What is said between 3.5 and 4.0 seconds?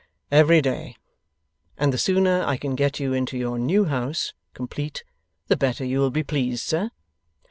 new